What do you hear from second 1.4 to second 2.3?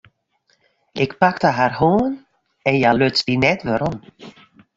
har hân